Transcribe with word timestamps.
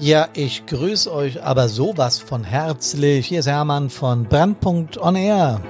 Ja, 0.00 0.28
ich 0.32 0.64
grüße 0.64 1.12
euch 1.12 1.42
aber 1.42 1.68
sowas 1.68 2.18
von 2.18 2.42
herzlich. 2.42 3.26
Hier 3.26 3.40
ist 3.40 3.46
Hermann 3.46 3.90
von 3.90 4.24
Brandpunkt 4.24 4.96
On 4.96 5.14
Air, 5.14 5.60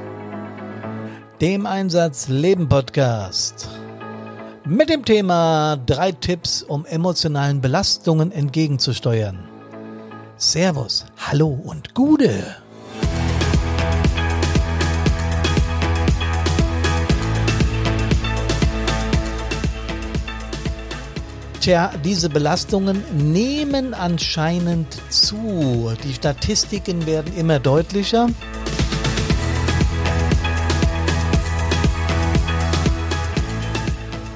dem 1.40 1.66
Einsatz 1.66 2.28
Leben 2.28 2.68
Podcast. 2.68 3.68
Mit 4.64 4.88
dem 4.88 5.04
Thema 5.04 5.76
drei 5.84 6.12
Tipps, 6.12 6.62
um 6.62 6.86
emotionalen 6.86 7.60
Belastungen 7.60 8.30
entgegenzusteuern. 8.30 9.48
Servus, 10.36 11.06
hallo 11.18 11.48
und 11.48 11.96
Gude. 11.96 12.54
Tja, 21.60 21.92
diese 22.02 22.30
Belastungen 22.30 23.04
nehmen 23.32 23.92
anscheinend 23.92 24.96
zu. 25.10 25.92
Die 26.02 26.14
Statistiken 26.14 27.04
werden 27.04 27.36
immer 27.36 27.58
deutlicher. 27.58 28.28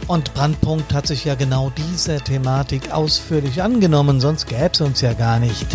Und 0.06 0.34
Brandpunkt 0.34 0.92
hat 0.92 1.06
sich 1.06 1.24
ja 1.24 1.34
genau 1.34 1.70
dieser 1.70 2.23
Thematik 2.23 2.92
ausführlich 2.92 3.62
angenommen, 3.62 4.20
sonst 4.20 4.47
gäbe 4.47 4.70
es 4.72 4.83
uns 4.83 5.00
ja 5.00 5.14
gar 5.14 5.41
nicht. 5.41 5.66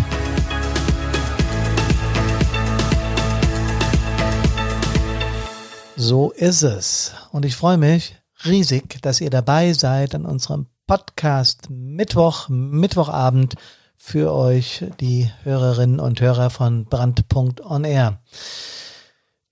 So 5.96 6.30
ist 6.30 6.62
es. 6.62 7.14
Und 7.32 7.44
ich 7.44 7.56
freue 7.56 7.78
mich 7.78 8.18
riesig, 8.46 9.02
dass 9.02 9.20
ihr 9.20 9.32
dabei 9.32 9.74
seid 9.74 10.14
an 10.14 10.26
unserem 10.26 10.68
Podcast 10.90 11.70
Mittwoch, 11.70 12.50
Mittwochabend 12.50 13.54
für 13.96 14.34
euch, 14.34 14.86
die 15.00 15.30
Hörerinnen 15.44 16.00
und 16.00 16.20
Hörer 16.20 16.50
von 16.50 16.86
Brandpunkt 16.86 17.62
Air. 17.86 18.24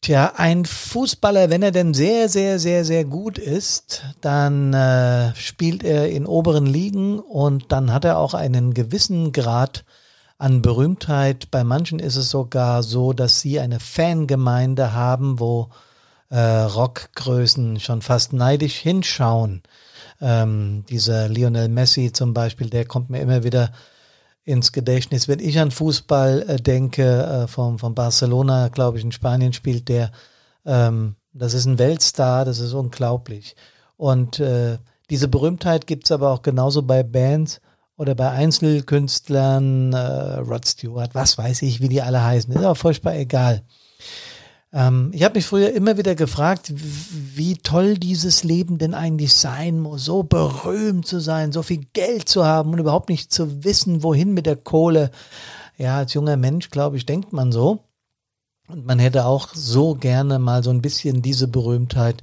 Tja, 0.01 0.33
ein 0.35 0.65
Fußballer, 0.65 1.51
wenn 1.51 1.61
er 1.61 1.69
denn 1.69 1.93
sehr, 1.93 2.27
sehr, 2.27 2.57
sehr, 2.57 2.83
sehr 2.85 3.05
gut 3.05 3.37
ist, 3.37 4.03
dann 4.21 4.73
äh, 4.73 5.35
spielt 5.35 5.83
er 5.83 6.09
in 6.09 6.25
oberen 6.25 6.65
Ligen 6.65 7.19
und 7.19 7.71
dann 7.71 7.93
hat 7.93 8.03
er 8.03 8.17
auch 8.17 8.33
einen 8.33 8.73
gewissen 8.73 9.31
Grad 9.31 9.85
an 10.39 10.63
Berühmtheit. 10.63 11.51
Bei 11.51 11.63
manchen 11.63 11.99
ist 11.99 12.15
es 12.15 12.31
sogar 12.31 12.81
so, 12.81 13.13
dass 13.13 13.41
sie 13.41 13.59
eine 13.59 13.79
Fangemeinde 13.79 14.93
haben, 14.93 15.39
wo 15.39 15.69
äh, 16.29 16.39
Rockgrößen 16.39 17.79
schon 17.79 18.01
fast 18.01 18.33
neidisch 18.33 18.75
hinschauen. 18.77 19.63
Ähm, 20.19 20.83
dieser 20.89 21.29
Lionel 21.29 21.69
Messi 21.69 22.11
zum 22.11 22.33
Beispiel, 22.33 22.69
der 22.69 22.85
kommt 22.85 23.09
mir 23.09 23.21
immer 23.21 23.43
wieder 23.43 23.71
ins 24.43 24.71
Gedächtnis. 24.71 25.27
Wenn 25.27 25.39
ich 25.39 25.59
an 25.59 25.71
Fußball 25.71 26.45
äh, 26.47 26.55
denke, 26.57 27.03
äh, 27.03 27.47
vom, 27.47 27.79
vom 27.79 27.93
Barcelona, 27.93 28.69
glaube 28.69 28.97
ich, 28.97 29.03
in 29.03 29.11
Spanien 29.11 29.53
spielt 29.53 29.89
der, 29.89 30.11
ähm, 30.65 31.15
das 31.33 31.53
ist 31.53 31.65
ein 31.65 31.79
Weltstar, 31.79 32.45
das 32.45 32.59
ist 32.59 32.73
unglaublich. 32.73 33.55
Und 33.97 34.39
äh, 34.39 34.77
diese 35.09 35.27
Berühmtheit 35.27 35.87
gibt's 35.87 36.11
aber 36.11 36.31
auch 36.31 36.41
genauso 36.41 36.81
bei 36.81 37.03
Bands 37.03 37.61
oder 37.97 38.15
bei 38.15 38.29
Einzelkünstlern, 38.29 39.93
äh, 39.93 40.35
Rod 40.39 40.67
Stewart, 40.67 41.13
was 41.15 41.37
weiß 41.37 41.61
ich, 41.63 41.81
wie 41.81 41.89
die 41.89 42.01
alle 42.01 42.23
heißen, 42.23 42.53
ist 42.53 42.65
auch 42.65 42.77
furchtbar 42.77 43.15
egal. 43.15 43.63
Ähm, 44.73 45.11
ich 45.13 45.23
habe 45.23 45.35
mich 45.35 45.45
früher 45.45 45.73
immer 45.73 45.97
wieder 45.97 46.15
gefragt, 46.15 46.73
wie 46.75 47.57
toll 47.57 47.97
dieses 47.97 48.43
Leben 48.43 48.77
denn 48.77 48.93
eigentlich 48.93 49.33
sein 49.33 49.79
muss, 49.79 50.05
so 50.05 50.23
berühmt 50.23 51.07
zu 51.07 51.19
sein, 51.19 51.51
so 51.51 51.63
viel 51.63 51.85
Geld 51.93 52.27
zu 52.27 52.45
haben 52.45 52.73
und 52.73 52.79
überhaupt 52.79 53.09
nicht 53.09 53.31
zu 53.31 53.63
wissen, 53.63 54.03
wohin 54.03 54.33
mit 54.33 54.45
der 54.45 54.57
Kohle. 54.57 55.11
Ja, 55.77 55.97
als 55.97 56.13
junger 56.13 56.37
Mensch, 56.37 56.69
glaube 56.69 56.97
ich, 56.97 57.05
denkt 57.05 57.33
man 57.33 57.51
so. 57.51 57.83
Und 58.67 58.85
man 58.85 58.99
hätte 58.99 59.25
auch 59.25 59.53
so 59.53 59.95
gerne 59.95 60.39
mal 60.39 60.63
so 60.63 60.71
ein 60.71 60.81
bisschen 60.81 61.21
diese 61.21 61.47
Berühmtheit. 61.47 62.21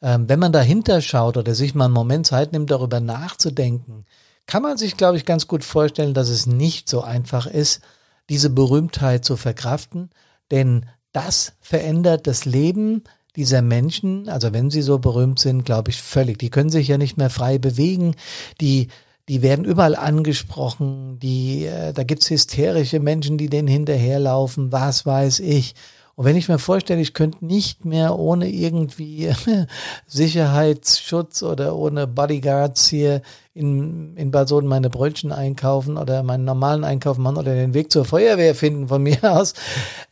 Ähm, 0.00 0.28
wenn 0.28 0.38
man 0.38 0.52
dahinter 0.52 1.00
schaut 1.00 1.36
oder 1.36 1.54
sich 1.54 1.74
mal 1.74 1.86
einen 1.86 1.94
Moment 1.94 2.26
Zeit 2.26 2.52
nimmt, 2.52 2.70
darüber 2.70 3.00
nachzudenken, 3.00 4.04
kann 4.46 4.62
man 4.62 4.76
sich, 4.76 4.96
glaube 4.96 5.16
ich, 5.16 5.24
ganz 5.24 5.46
gut 5.48 5.64
vorstellen, 5.64 6.14
dass 6.14 6.28
es 6.28 6.46
nicht 6.46 6.88
so 6.88 7.02
einfach 7.02 7.46
ist, 7.46 7.80
diese 8.28 8.50
Berühmtheit 8.50 9.24
zu 9.24 9.36
verkraften. 9.36 10.10
Denn 10.50 10.86
das 11.12 11.52
verändert 11.60 12.26
das 12.26 12.44
Leben 12.44 13.04
dieser 13.36 13.62
Menschen, 13.62 14.28
also 14.28 14.52
wenn 14.52 14.70
sie 14.70 14.82
so 14.82 14.98
berühmt 14.98 15.38
sind, 15.38 15.64
glaube 15.64 15.90
ich, 15.90 16.02
völlig. 16.02 16.38
Die 16.38 16.50
können 16.50 16.70
sich 16.70 16.88
ja 16.88 16.98
nicht 16.98 17.16
mehr 17.16 17.30
frei 17.30 17.58
bewegen, 17.58 18.14
die, 18.60 18.88
die 19.28 19.40
werden 19.40 19.64
überall 19.64 19.96
angesprochen, 19.96 21.18
die, 21.18 21.64
äh, 21.64 21.92
da 21.92 22.02
gibt's 22.02 22.28
hysterische 22.28 23.00
Menschen, 23.00 23.38
die 23.38 23.48
denen 23.48 23.68
hinterherlaufen, 23.68 24.72
was 24.72 25.06
weiß 25.06 25.40
ich. 25.40 25.74
Und 26.22 26.26
wenn 26.28 26.36
ich 26.36 26.48
mir 26.48 26.60
vorstelle, 26.60 27.00
ich 27.00 27.14
könnte 27.14 27.44
nicht 27.44 27.84
mehr 27.84 28.16
ohne 28.16 28.48
irgendwie 28.48 29.32
Sicherheitsschutz 30.06 31.42
oder 31.42 31.74
ohne 31.74 32.06
Bodyguards 32.06 32.86
hier 32.86 33.22
in, 33.54 34.16
in 34.16 34.30
Bad 34.30 34.46
Soden 34.46 34.68
meine 34.68 34.88
Brötchen 34.88 35.32
einkaufen 35.32 35.96
oder 35.96 36.22
meinen 36.22 36.44
normalen 36.44 36.84
Einkauf 36.84 37.18
machen 37.18 37.38
oder 37.38 37.56
den 37.56 37.74
Weg 37.74 37.90
zur 37.90 38.04
Feuerwehr 38.04 38.54
finden 38.54 38.86
von 38.86 39.02
mir 39.02 39.18
aus, 39.24 39.54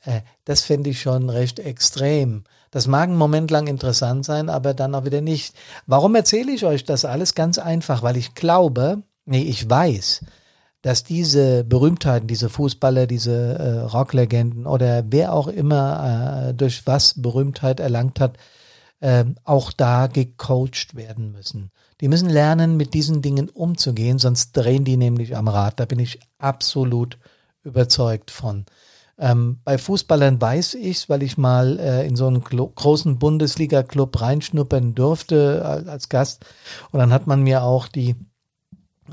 äh, 0.04 0.22
das 0.46 0.62
fände 0.62 0.90
ich 0.90 1.00
schon 1.00 1.30
recht 1.30 1.60
extrem. 1.60 2.42
Das 2.72 2.88
mag 2.88 3.04
einen 3.04 3.16
Moment 3.16 3.52
lang 3.52 3.68
interessant 3.68 4.24
sein, 4.24 4.48
aber 4.48 4.74
dann 4.74 4.96
auch 4.96 5.04
wieder 5.04 5.20
nicht. 5.20 5.54
Warum 5.86 6.16
erzähle 6.16 6.50
ich 6.50 6.64
euch 6.64 6.84
das 6.84 7.04
alles? 7.04 7.36
Ganz 7.36 7.56
einfach, 7.56 8.02
weil 8.02 8.16
ich 8.16 8.34
glaube, 8.34 9.04
nee, 9.26 9.42
ich 9.42 9.70
weiß, 9.70 10.24
dass 10.82 11.04
diese 11.04 11.64
Berühmtheiten, 11.64 12.26
diese 12.26 12.48
Fußballer, 12.48 13.06
diese 13.06 13.58
äh, 13.58 13.78
Rocklegenden 13.80 14.66
oder 14.66 15.04
wer 15.08 15.34
auch 15.34 15.48
immer 15.48 16.48
äh, 16.48 16.54
durch 16.54 16.86
was 16.86 17.20
Berühmtheit 17.20 17.80
erlangt 17.80 18.20
hat, 18.20 18.38
äh, 19.00 19.24
auch 19.44 19.72
da 19.72 20.06
gecoacht 20.06 20.94
werden 20.94 21.32
müssen. 21.32 21.70
Die 22.00 22.08
müssen 22.08 22.30
lernen, 22.30 22.76
mit 22.76 22.94
diesen 22.94 23.20
Dingen 23.20 23.48
umzugehen, 23.50 24.18
sonst 24.18 24.52
drehen 24.52 24.84
die 24.84 24.96
nämlich 24.96 25.36
am 25.36 25.48
Rad. 25.48 25.80
Da 25.80 25.84
bin 25.84 25.98
ich 25.98 26.18
absolut 26.38 27.18
überzeugt 27.62 28.30
von. 28.30 28.64
Ähm, 29.18 29.58
bei 29.64 29.76
Fußballern 29.76 30.40
weiß 30.40 30.74
ich 30.74 31.10
weil 31.10 31.22
ich 31.22 31.36
mal 31.36 31.78
äh, 31.78 32.06
in 32.06 32.16
so 32.16 32.26
einen 32.26 32.42
großen 32.42 33.18
Bundesliga-Club 33.18 34.18
reinschnuppern 34.18 34.94
durfte 34.94 35.60
äh, 35.62 35.90
als 35.90 36.08
Gast. 36.08 36.46
Und 36.90 37.00
dann 37.00 37.12
hat 37.12 37.26
man 37.26 37.42
mir 37.42 37.62
auch 37.62 37.86
die 37.86 38.16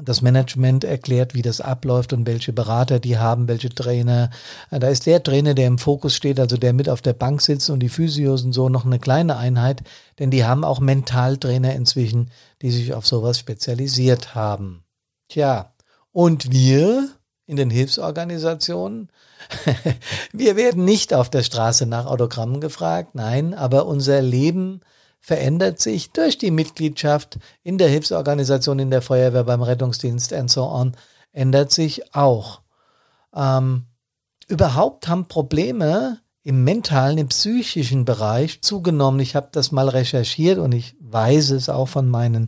das 0.04 0.22
Management 0.22 0.84
erklärt, 0.84 1.34
wie 1.34 1.42
das 1.42 1.62
abläuft 1.62 2.14
und 2.14 2.26
welche 2.26 2.54
Berater 2.54 3.00
die 3.00 3.18
haben, 3.18 3.48
welche 3.48 3.70
Trainer. 3.70 4.30
Äh, 4.72 4.80
da 4.80 4.88
ist 4.88 5.06
der 5.06 5.24
Trainer, 5.24 5.54
der 5.54 5.68
im 5.68 5.78
Fokus 5.78 6.16
steht, 6.16 6.40
also 6.40 6.58
der 6.58 6.74
mit 6.74 6.90
auf 6.90 7.02
der 7.02 7.14
Bank 7.14 7.42
sitzt 7.42 7.70
und 7.70 7.80
die 7.80 7.90
Physios 7.90 8.44
und 8.44 8.54
so 8.54 8.70
noch 8.70 8.86
eine 8.86 9.00
kleine 9.00 9.38
Einheit, 9.38 9.84
denn 10.20 10.32
die 10.32 10.46
haben 10.46 10.64
auch 10.64 10.80
Mentaltrainer 10.80 11.74
inzwischen, 11.74 12.32
die 12.62 12.72
sich 12.72 12.94
auf 12.94 13.06
sowas 13.06 13.40
spezialisiert 13.40 14.36
haben. 14.36 14.84
Tja, 15.30 15.74
und 16.12 16.52
wir 16.52 17.10
in 17.46 17.56
den 17.56 17.70
Hilfsorganisationen, 17.70 19.10
wir 20.34 20.56
werden 20.56 20.84
nicht 20.84 21.14
auf 21.14 21.30
der 21.30 21.44
Straße 21.44 21.86
nach 21.86 22.06
Autogrammen 22.06 22.60
gefragt, 22.60 23.16
nein, 23.16 23.54
aber 23.54 23.86
unser 23.86 24.22
Leben 24.22 24.82
verändert 25.28 25.82
sich 25.82 26.12
durch 26.12 26.38
die 26.38 26.52
Mitgliedschaft 26.52 27.38
in 27.62 27.78
der 27.78 27.90
Hilfsorganisation, 27.90 28.80
in 28.80 28.92
der 28.92 29.02
Feuerwehr, 29.02 29.44
beim 29.44 29.62
Rettungsdienst 29.62 30.32
and 30.32 30.50
so 30.50 30.64
on, 30.64 30.96
ändert 31.34 31.74
sich 31.74 32.16
auch. 32.16 32.62
Ähm, 33.36 33.88
überhaupt 34.48 35.10
haben 35.10 35.28
Probleme 35.28 36.22
im 36.44 36.64
mentalen, 36.64 37.18
im 37.18 37.28
psychischen 37.28 38.06
Bereich 38.06 38.62
zugenommen. 38.62 39.20
Ich 39.20 39.36
habe 39.36 39.50
das 39.52 39.74
mal 39.74 39.90
recherchiert 39.90 40.60
und 40.60 40.72
ich 40.72 40.96
weiß 41.02 41.50
es 41.50 41.68
auch 41.68 41.90
von 41.90 42.08
meinen 42.08 42.48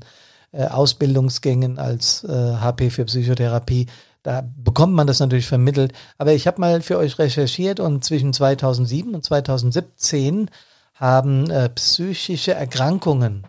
äh, 0.53 0.63
Ausbildungsgängen 0.63 1.79
als 1.79 2.23
äh, 2.23 2.29
HP 2.29 2.91
für 2.91 3.03
Psychotherapie. 3.03 3.87
Da 4.23 4.47
bekommt 4.55 4.93
man 4.93 5.05
das 5.05 5.19
natürlich 5.19 5.47
vermittelt. 5.47 5.91
Aber 6.17 6.31
ich 6.31 6.47
habe 6.47 6.61
mal 6.61 6.81
für 6.81 6.97
euch 6.97 7.19
recherchiert 7.19 7.81
und 7.81 8.05
zwischen 8.05 8.31
2007 8.31 9.15
und 9.15 9.25
2017 9.25 10.49
haben 10.99 11.49
äh, 11.49 11.69
psychische 11.69 12.53
Erkrankungen 12.53 13.47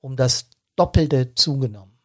um 0.00 0.14
das 0.16 0.46
Doppelte 0.76 1.34
zugenommen. 1.34 1.98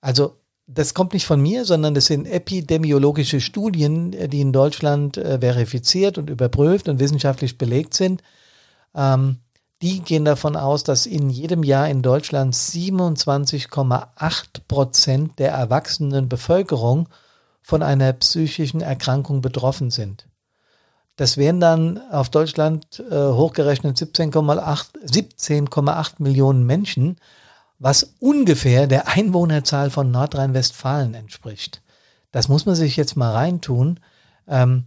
Also 0.00 0.40
das 0.66 0.94
kommt 0.94 1.12
nicht 1.12 1.26
von 1.26 1.40
mir, 1.40 1.64
sondern 1.64 1.94
das 1.94 2.06
sind 2.06 2.26
epidemiologische 2.26 3.40
Studien, 3.40 4.12
äh, 4.12 4.28
die 4.28 4.40
in 4.40 4.52
Deutschland 4.52 5.16
äh, 5.16 5.38
verifiziert 5.38 6.18
und 6.18 6.28
überprüft 6.28 6.88
und 6.88 6.98
wissenschaftlich 6.98 7.56
belegt 7.56 7.94
sind. 7.94 8.22
Ähm, 8.94 9.38
die 9.80 10.00
gehen 10.00 10.24
davon 10.24 10.56
aus, 10.56 10.82
dass 10.82 11.06
in 11.06 11.30
jedem 11.30 11.62
Jahr 11.62 11.88
in 11.88 12.02
Deutschland 12.02 12.54
27,8 12.54 14.44
Prozent 14.66 15.38
der 15.38 15.52
erwachsenen 15.52 16.28
Bevölkerung 16.28 17.08
von 17.62 17.82
einer 17.82 18.12
psychischen 18.14 18.80
Erkrankung 18.80 19.40
betroffen 19.40 19.90
sind. 19.90 20.26
Das 21.20 21.36
wären 21.36 21.60
dann 21.60 22.00
auf 22.10 22.30
Deutschland 22.30 22.98
äh, 23.10 23.14
hochgerechnet 23.14 23.94
17,8 23.98 24.86
17 25.04 25.68
Millionen 26.16 26.64
Menschen, 26.64 27.18
was 27.78 28.14
ungefähr 28.20 28.86
der 28.86 29.06
Einwohnerzahl 29.06 29.90
von 29.90 30.10
Nordrhein-Westfalen 30.10 31.12
entspricht. 31.12 31.82
Das 32.32 32.48
muss 32.48 32.64
man 32.64 32.74
sich 32.74 32.96
jetzt 32.96 33.16
mal 33.16 33.34
reintun. 33.34 34.00
Ähm, 34.48 34.86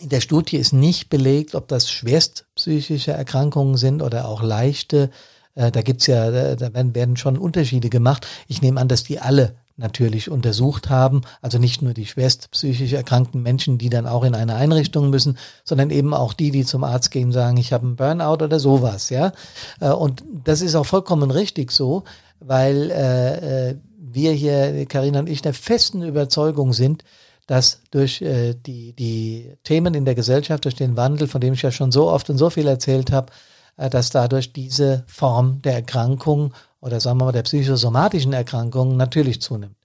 in 0.00 0.08
der 0.08 0.22
Studie 0.22 0.56
ist 0.56 0.72
nicht 0.72 1.10
belegt, 1.10 1.54
ob 1.54 1.68
das 1.68 1.90
schwerst 1.90 2.46
psychische 2.54 3.12
Erkrankungen 3.12 3.76
sind 3.76 4.00
oder 4.00 4.28
auch 4.28 4.42
leichte. 4.42 5.10
Äh, 5.56 5.70
da 5.70 5.82
gibt's 5.82 6.06
ja, 6.06 6.56
da 6.56 6.72
werden, 6.72 6.94
werden 6.94 7.18
schon 7.18 7.36
Unterschiede 7.36 7.90
gemacht. 7.90 8.26
Ich 8.48 8.62
nehme 8.62 8.80
an, 8.80 8.88
dass 8.88 9.04
die 9.04 9.20
alle 9.20 9.56
natürlich 9.76 10.30
untersucht 10.30 10.88
haben, 10.88 11.22
also 11.42 11.58
nicht 11.58 11.82
nur 11.82 11.94
die 11.94 12.06
schwerst 12.06 12.50
psychisch 12.52 12.92
erkrankten 12.92 13.42
Menschen, 13.42 13.78
die 13.78 13.90
dann 13.90 14.06
auch 14.06 14.22
in 14.24 14.34
eine 14.34 14.54
Einrichtung 14.54 15.10
müssen, 15.10 15.36
sondern 15.64 15.90
eben 15.90 16.14
auch 16.14 16.32
die, 16.32 16.50
die 16.50 16.64
zum 16.64 16.84
Arzt 16.84 17.10
gehen, 17.10 17.32
sagen, 17.32 17.56
ich 17.56 17.72
habe 17.72 17.84
einen 17.84 17.96
Burnout 17.96 18.44
oder 18.44 18.60
sowas, 18.60 19.10
ja. 19.10 19.32
Äh, 19.80 19.90
und 19.90 20.22
das 20.44 20.60
ist 20.60 20.74
auch 20.74 20.86
vollkommen 20.86 21.30
richtig 21.30 21.72
so, 21.72 22.04
weil 22.40 22.90
äh, 22.90 23.70
äh 23.70 23.76
wir 24.14 24.32
hier, 24.32 24.86
Karina 24.86 25.18
und 25.18 25.28
ich, 25.28 25.42
der 25.42 25.54
festen 25.54 26.02
Überzeugung 26.02 26.72
sind, 26.72 27.02
dass 27.46 27.80
durch 27.90 28.22
äh, 28.22 28.54
die, 28.54 28.92
die 28.92 29.56
Themen 29.64 29.94
in 29.94 30.04
der 30.04 30.14
Gesellschaft, 30.14 30.64
durch 30.64 30.76
den 30.76 30.96
Wandel, 30.96 31.28
von 31.28 31.40
dem 31.40 31.54
ich 31.54 31.62
ja 31.62 31.70
schon 31.70 31.92
so 31.92 32.08
oft 32.08 32.30
und 32.30 32.38
so 32.38 32.48
viel 32.48 32.66
erzählt 32.66 33.12
habe, 33.12 33.32
äh, 33.76 33.90
dass 33.90 34.10
dadurch 34.10 34.52
diese 34.52 35.04
Form 35.06 35.60
der 35.62 35.74
Erkrankung 35.74 36.54
oder 36.84 37.00
sagen 37.00 37.18
wir 37.18 37.24
mal 37.24 37.32
der 37.32 37.42
psychosomatischen 37.42 38.34
Erkrankungen 38.34 38.96
natürlich 38.96 39.40
zunimmt. 39.40 39.76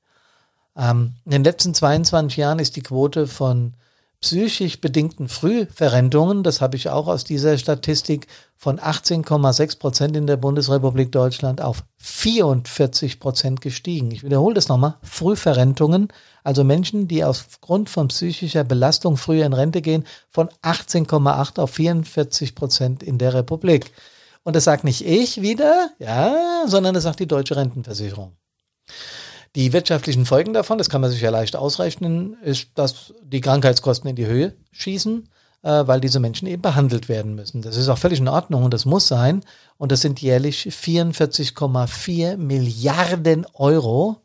Ähm, 0.76 1.14
in 1.26 1.32
den 1.32 1.44
letzten 1.46 1.74
22 1.74 2.38
Jahren 2.38 2.60
ist 2.60 2.76
die 2.76 2.82
Quote 2.82 3.26
von 3.26 3.74
psychisch 4.20 4.82
bedingten 4.82 5.30
Frühverrentungen, 5.30 6.44
das 6.44 6.60
habe 6.60 6.76
ich 6.76 6.90
auch 6.90 7.08
aus 7.08 7.24
dieser 7.24 7.58
Statistik, 7.58 8.28
von 8.58 8.78
18,6 8.78 9.80
Prozent 9.80 10.18
in 10.18 10.28
der 10.28 10.36
Bundesrepublik 10.36 11.14
Deutschland 11.14 11.62
auf 11.62 11.86
44 12.00 13.22
Prozent 13.22 13.62
gestiegen. 13.62 14.12
Ich 14.12 14.26
wiederhole 14.26 14.56
das 14.56 14.68
nochmal. 14.68 14.96
Frühverrentungen, 15.02 16.10
also 16.44 16.66
Menschen, 16.66 17.08
die 17.08 17.24
aufgrund 17.24 17.90
von 17.90 18.10
psychischer 18.10 18.66
Belastung 18.66 19.16
früher 19.16 19.46
in 19.46 19.54
Rente 19.54 19.82
gehen, 19.82 20.06
von 20.30 20.50
18,8 20.64 21.60
auf 21.60 21.72
44 21.72 22.56
Prozent 22.56 23.04
in 23.04 23.18
der 23.18 23.34
Republik. 23.34 23.94
Und 24.44 24.56
das 24.56 24.64
sagt 24.64 24.84
nicht 24.84 25.06
ich 25.06 25.42
wieder, 25.42 25.90
ja, 26.00 26.64
sondern 26.66 26.94
das 26.94 27.04
sagt 27.04 27.20
die 27.20 27.28
deutsche 27.28 27.56
Rentenversicherung. 27.56 28.38
Die 29.56 29.74
wirtschaftlichen 29.74 30.26
Folgen 30.26 30.54
davon, 30.54 30.78
das 30.78 30.90
kann 30.90 31.02
man 31.02 31.10
sich 31.10 31.22
ja 31.22 31.32
leicht 31.32 31.56
ausrechnen, 31.56 32.38
ist, 32.44 32.70
dass 32.76 33.14
die 33.24 33.42
Krankheitskosten 33.42 34.10
in 34.10 34.16
die 34.16 34.28
Höhe 34.28 34.56
schießen, 34.72 35.28
äh, 35.64 35.88
weil 35.88 36.00
diese 36.00 36.20
Menschen 36.20 36.48
eben 36.48 36.62
behandelt 36.62 37.10
werden 37.10 37.34
müssen. 37.36 37.62
Das 37.62 37.76
ist 37.76 37.90
auch 37.90 37.98
völlig 37.98 38.20
in 38.20 38.28
Ordnung 38.28 38.64
und 38.64 38.74
das 38.74 38.86
muss 38.86 39.08
sein. 39.08 39.44
Und 39.78 39.92
das 39.92 40.02
sind 40.02 40.22
jährlich 40.22 40.68
44,4 40.68 42.38
Milliarden 42.38 43.46
Euro. 43.54 44.18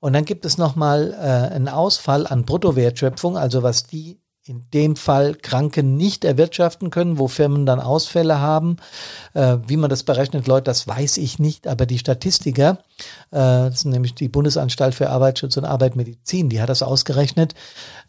Und 0.00 0.12
dann 0.12 0.24
gibt 0.24 0.44
es 0.44 0.58
nochmal 0.58 1.12
äh, 1.12 1.54
einen 1.54 1.68
Ausfall 1.68 2.26
an 2.26 2.44
Bruttowertschöpfung, 2.44 3.36
also 3.36 3.62
was 3.62 3.84
die 3.84 4.18
in 4.48 4.64
dem 4.72 4.96
Fall 4.96 5.34
Kranken 5.34 5.96
nicht 5.96 6.24
erwirtschaften 6.24 6.90
können, 6.90 7.18
wo 7.18 7.28
Firmen 7.28 7.66
dann 7.66 7.80
Ausfälle 7.80 8.40
haben. 8.40 8.76
Äh, 9.34 9.58
wie 9.66 9.76
man 9.76 9.90
das 9.90 10.02
berechnet, 10.02 10.46
Leute, 10.46 10.64
das 10.64 10.86
weiß 10.86 11.18
ich 11.18 11.38
nicht, 11.38 11.66
aber 11.66 11.86
die 11.86 11.98
Statistiker, 11.98 12.78
äh, 13.30 13.38
das 13.38 13.76
ist 13.76 13.84
nämlich 13.84 14.14
die 14.14 14.28
Bundesanstalt 14.28 14.94
für 14.94 15.10
Arbeitsschutz 15.10 15.56
und 15.56 15.64
Arbeitmedizin, 15.64 16.48
die 16.48 16.60
hat 16.60 16.68
das 16.68 16.82
ausgerechnet, 16.82 17.54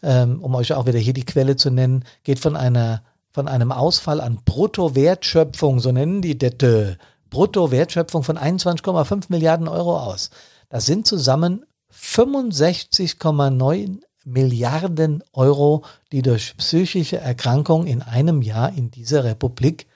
ähm, 0.02 0.42
um 0.42 0.54
euch 0.54 0.72
auch 0.72 0.86
wieder 0.86 0.98
hier 0.98 1.14
die 1.14 1.24
Quelle 1.24 1.56
zu 1.56 1.70
nennen, 1.70 2.04
geht 2.24 2.38
von 2.38 2.56
einer 2.56 3.02
von 3.32 3.46
einem 3.46 3.70
Ausfall 3.70 4.20
an 4.20 4.40
Bruttowertschöpfung, 4.44 5.78
so 5.78 5.92
nennen 5.92 6.20
die 6.20 6.36
das, 6.36 6.96
Bruttowertschöpfung 7.30 8.24
von 8.24 8.36
21,5 8.36 9.26
Milliarden 9.28 9.68
Euro 9.68 9.98
aus. 9.98 10.30
Das 10.68 10.84
sind 10.84 11.06
zusammen 11.06 11.64
65,9 11.92 14.00
Milliarden 14.24 15.22
Euro, 15.32 15.84
die 16.12 16.22
durch 16.22 16.56
psychische 16.56 17.18
Erkrankung 17.18 17.86
in 17.86 18.02
einem 18.02 18.42
Jahr 18.42 18.72
in 18.76 18.90
dieser 18.90 19.24
Republik 19.24 19.86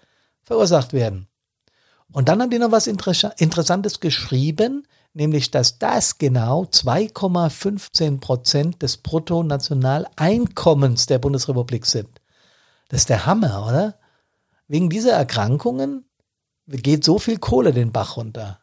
verursacht 0.42 0.92
werden. 0.92 1.28
Und 2.12 2.28
dann 2.28 2.40
haben 2.40 2.50
die 2.50 2.58
noch 2.58 2.70
was 2.70 2.86
Interessantes 2.86 4.00
geschrieben, 4.00 4.86
nämlich 5.14 5.50
dass 5.50 5.78
das 5.78 6.18
genau 6.18 6.64
2,15 6.64 8.20
Prozent 8.20 8.82
des 8.82 8.98
Bruttonationaleinkommens 8.98 11.06
der 11.06 11.18
Bundesrepublik 11.18 11.86
sind. 11.86 12.20
Das 12.88 13.00
ist 13.00 13.08
der 13.08 13.26
Hammer, 13.26 13.66
oder? 13.66 13.98
Wegen 14.68 14.90
dieser 14.90 15.12
Erkrankungen 15.12 16.04
geht 16.66 17.04
so 17.04 17.18
viel 17.18 17.38
Kohle 17.38 17.72
den 17.72 17.92
Bach 17.92 18.16
runter. 18.16 18.60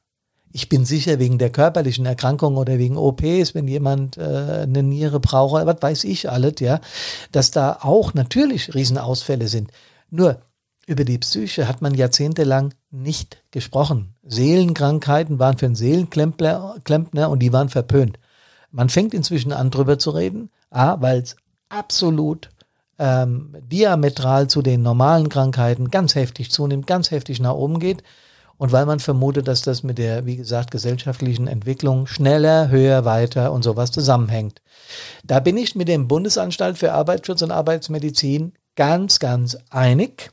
Ich 0.54 0.70
bin 0.70 0.86
sicher, 0.86 1.20
wegen 1.20 1.38
der 1.38 1.50
körperlichen 1.50 2.06
Erkrankung 2.06 2.58
oder 2.58 2.78
wegen 2.78 2.98
OPs, 2.98 3.56
wenn 3.56 3.68
jemand 3.68 4.18
äh, 4.18 4.64
eine 4.64 4.84
Niere 4.84 5.20
braucht, 5.20 5.66
was 5.66 5.82
weiß 5.82 6.04
ich 6.04 6.30
alles, 6.30 6.56
ja, 6.60 6.82
dass 7.32 7.52
da 7.52 7.80
auch 7.82 8.14
natürlich 8.14 8.74
Riesenausfälle 8.74 9.48
sind. 9.48 9.72
Nur 10.10 10.42
über 10.88 11.06
die 11.06 11.18
Psyche 11.20 11.68
hat 11.68 11.82
man 11.82 11.94
jahrzehntelang 11.94 12.74
nicht 12.90 13.44
gesprochen. 13.52 14.16
Seelenkrankheiten 14.24 15.40
waren 15.40 15.58
für 15.58 15.68
einen 15.68 15.76
Seelenklempner 15.76 17.30
und 17.30 17.40
die 17.40 17.54
waren 17.54 17.70
verpönt. 17.70 18.20
Man 18.72 18.90
fängt 18.90 19.14
inzwischen 19.14 19.54
an, 19.54 19.72
drüber 19.72 20.00
zu 20.00 20.12
reden, 20.12 20.50
A, 20.70 21.00
weil 21.02 21.20
es 21.20 21.36
absolut 21.70 22.50
ähm, 23.00 23.56
diametral 23.72 24.48
zu 24.48 24.62
den 24.62 24.82
normalen 24.82 25.30
Krankheiten 25.30 25.92
ganz 25.92 26.16
heftig 26.16 26.52
zunimmt, 26.52 26.88
ganz 26.88 27.12
heftig 27.12 27.40
nach 27.40 27.54
oben 27.54 27.80
geht 27.80 28.04
und 28.62 28.72
weil 28.72 28.86
man 28.86 29.00
vermutet, 29.00 29.48
dass 29.48 29.64
das 29.64 29.82
mit 29.82 29.98
der, 29.98 30.28
wie 30.28 30.36
gesagt, 30.36 30.70
gesellschaftlichen 30.70 31.48
Entwicklung 31.48 32.06
schneller, 32.06 32.70
höher, 32.70 33.06
weiter 33.06 33.54
und 33.54 33.64
sowas 33.64 33.90
zusammenhängt. 33.90 34.62
Da 35.24 35.40
bin 35.40 35.58
ich 35.58 35.74
mit 35.74 35.88
dem 35.88 36.08
Bundesanstalt 36.08 36.78
für 36.78 36.92
Arbeitsschutz 36.92 37.42
und 37.42 37.50
Arbeitsmedizin 37.50 38.54
ganz, 38.76 39.18
ganz 39.18 39.58
einig. 39.72 40.30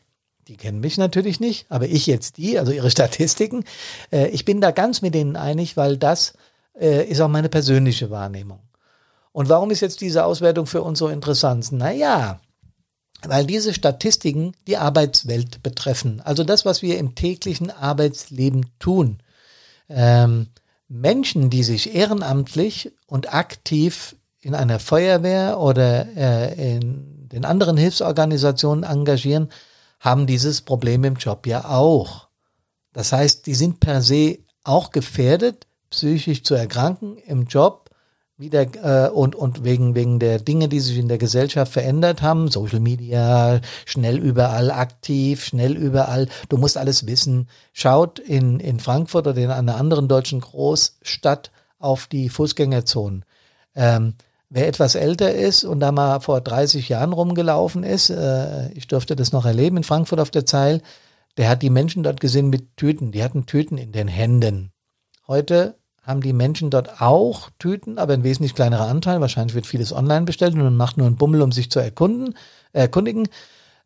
Die 0.47 0.59
kennen 0.59 0.81
mich 0.81 0.99
natürlich 0.99 1.41
nicht, 1.41 1.65
aber 1.71 1.87
ich 1.87 2.07
jetzt 2.07 2.37
die, 2.37 2.59
also 2.59 2.71
ihre 2.71 2.91
Statistiken. 2.91 3.65
Äh, 4.13 4.29
ich 4.29 4.45
bin 4.45 4.61
da 4.61 4.73
ganz 4.73 5.01
mit 5.01 5.15
denen 5.15 5.37
einig, 5.37 5.79
weil 5.79 5.97
das 5.97 6.35
äh, 6.79 7.07
ist 7.07 7.23
auch 7.23 7.29
meine 7.29 7.49
persönliche 7.49 8.11
Wahrnehmung. 8.11 8.61
Und 9.33 9.49
warum 9.49 9.71
ist 9.71 9.81
jetzt 9.81 10.03
diese 10.03 10.27
Auswertung 10.27 10.67
für 10.67 10.83
uns 10.83 10.99
so 10.99 11.09
interessant? 11.09 11.73
Naja, 11.73 12.41
weil 13.26 13.47
diese 13.47 13.75
Statistiken 13.75 14.53
die 14.67 14.76
Arbeitswelt 14.76 15.62
betreffen. 15.62 16.20
Also 16.20 16.44
das, 16.44 16.65
was 16.65 16.82
wir 16.82 16.99
im 16.99 17.15
täglichen 17.15 17.70
Arbeitsleben 17.70 18.67
tun. 18.79 19.19
Ähm, 19.88 20.49
Menschen, 20.88 21.50
die 21.50 21.62
sich 21.65 21.94
ehrenamtlich 21.94 22.93
und 23.06 23.34
aktiv 23.34 24.17
in 24.41 24.55
einer 24.55 24.79
Feuerwehr 24.79 25.58
oder 25.58 26.06
äh, 26.17 26.77
in 26.77 27.29
den 27.29 27.44
anderen 27.44 27.77
Hilfsorganisationen 27.77 28.84
engagieren, 28.84 29.51
haben 30.01 30.27
dieses 30.27 30.63
Problem 30.63 31.05
im 31.05 31.17
Job 31.17 31.46
ja 31.46 31.69
auch. 31.69 32.29
Das 32.93 33.13
heißt, 33.13 33.46
die 33.46 33.55
sind 33.55 33.81
per 33.81 34.01
se 34.01 34.39
auch 34.65 34.91
gefährdet, 34.91 35.67
psychisch 35.91 36.44
zu 36.44 36.55
erkranken 36.55 37.17
im 37.17 37.46
Job 37.46 37.88
wieder 38.39 38.67
äh, 39.07 39.11
und 39.11 39.35
und 39.35 39.65
wegen 39.65 39.95
wegen 39.95 40.19
der 40.19 40.39
Dinge, 40.39 40.69
die 40.69 40.81
sich 40.81 40.97
in 40.97 41.09
der 41.09 41.19
Gesellschaft 41.19 41.73
verändert 41.73 42.23
haben, 42.23 42.49
Social 42.49 42.81
Media, 42.81 43.61
schnell 43.85 44.19
überall 44.19 44.71
aktiv, 44.71 45.45
schnell 45.45 45.77
überall, 45.77 46.29
du 46.49 46.57
musst 46.57 46.77
alles 46.77 47.07
wissen. 47.07 47.49
Schaut 47.73 48.19
in 48.19 48.61
in 48.61 48.81
Frankfurt 48.81 49.27
oder 49.27 49.43
in 49.43 49.51
einer 49.51 49.77
anderen 49.77 50.09
deutschen 50.09 50.41
Großstadt 50.41 51.51
auf 51.79 52.07
die 52.07 52.29
Fußgängerzonen. 52.29 53.25
Ähm, 53.75 54.15
wer 54.51 54.69
etwas 54.69 54.95
älter 54.95 55.33
ist 55.35 55.65
und 55.65 55.81
da 55.81 55.93
mal 55.93 56.21
vor 56.21 56.41
30 56.41 56.89
Jahren 56.89 57.13
rumgelaufen 57.13 57.83
ist, 57.83 58.11
äh, 58.11 58.71
ich 58.73 58.87
durfte 58.87 59.17
das 59.17 59.33
noch 59.33 59.47
erleben 59.47 59.79
in 59.79 59.85
Frankfurt 59.85 60.21
auf 60.21 60.31
der 60.31 60.47
Zeil, 60.47 60.81
der 61.37 61.49
hat 61.49 61.63
die 61.63 61.71
Menschen 61.71 62.03
dort 62.03 62.21
gesehen 62.21 62.51
mit 62.51 62.77
Tüten, 62.77 63.13
die 63.13 63.23
hatten 63.23 63.47
Tüten 63.47 63.79
in 63.79 63.93
den 63.93 64.09
Händen. 64.09 64.73
Heute 65.27 65.77
haben 66.08 66.22
die 66.22 66.32
Menschen 66.32 66.70
dort 66.70 67.03
auch 67.03 67.50
Tüten, 67.58 67.98
aber 67.98 68.15
ein 68.15 68.24
wesentlich 68.24 68.55
kleinerer 68.55 68.88
Anteil. 68.88 69.20
Wahrscheinlich 69.20 69.55
wird 69.55 69.67
vieles 69.67 69.93
online 69.93 70.24
bestellt 70.24 70.55
und 70.55 70.62
man 70.62 70.77
macht 70.77 70.96
nur 70.96 71.06
einen 71.06 71.17
Bummel, 71.17 71.43
um 71.43 71.53
sich 71.53 71.70
zu 71.70 71.81
erkunden, 71.81 72.34
äh, 72.72 72.81
erkundigen. 72.81 73.29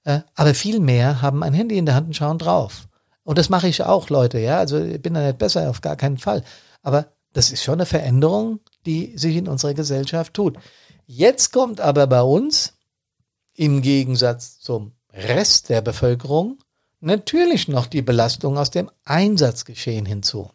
Äh, 0.04 0.20
aber 0.36 0.54
viel 0.54 0.78
mehr 0.78 1.20
haben 1.20 1.42
ein 1.42 1.52
Handy 1.52 1.76
in 1.76 1.84
der 1.84 1.96
Hand 1.96 2.06
und 2.06 2.14
schauen 2.14 2.38
drauf. 2.38 2.86
Und 3.24 3.38
das 3.38 3.48
mache 3.48 3.66
ich 3.66 3.82
auch, 3.82 4.08
Leute, 4.08 4.38
ja. 4.38 4.58
Also 4.58 4.78
ich 4.78 5.02
bin 5.02 5.14
da 5.14 5.26
nicht 5.26 5.38
besser, 5.38 5.68
auf 5.68 5.80
gar 5.80 5.96
keinen 5.96 6.18
Fall. 6.18 6.44
Aber 6.82 7.08
das 7.32 7.50
ist 7.50 7.64
schon 7.64 7.74
eine 7.74 7.86
Veränderung, 7.86 8.60
die 8.86 9.18
sich 9.18 9.36
in 9.36 9.48
unserer 9.48 9.74
Gesellschaft 9.74 10.32
tut. 10.32 10.56
Jetzt 11.06 11.52
kommt 11.52 11.80
aber 11.80 12.06
bei 12.06 12.22
uns 12.22 12.74
im 13.54 13.82
Gegensatz 13.82 14.60
zum 14.60 14.92
Rest 15.12 15.70
der 15.70 15.80
Bevölkerung 15.82 16.58
natürlich 17.00 17.66
noch 17.66 17.86
die 17.86 18.02
Belastung 18.02 18.58
aus 18.58 18.70
dem 18.70 18.90
Einsatzgeschehen 19.04 20.06
hinzu. 20.06 20.50